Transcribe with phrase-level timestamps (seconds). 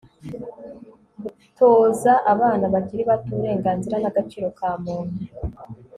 [1.23, 5.19] gutoza abana bakiri bato uburengazira n'agaciro ka muntu